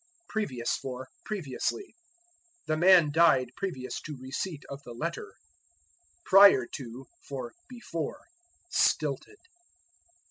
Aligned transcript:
Previous 0.27 0.75
for 0.77 1.09
Previously. 1.25 1.93
"The 2.65 2.75
man 2.75 3.11
died 3.11 3.51
previous 3.55 4.01
to 4.01 4.17
receipt 4.19 4.63
of 4.67 4.81
the 4.81 4.93
letter." 4.93 5.35
Prior 6.25 6.65
to 6.73 7.05
for 7.29 7.53
Before. 7.69 8.21
Stilted. 8.71 9.37